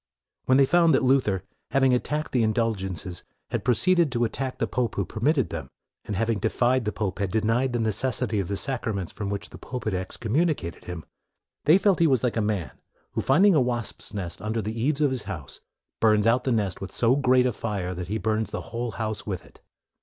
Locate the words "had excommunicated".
9.85-10.85